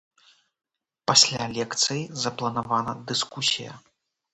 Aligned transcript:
Пасля 1.11 1.43
лекцыі 1.59 2.03
запланавана 2.25 3.01
дыскусія. 3.13 3.83